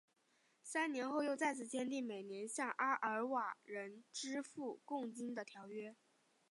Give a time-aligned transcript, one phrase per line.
[0.63, 5.95] 三年后又再次签订每年向阿瓦尔人支付贡金的条约。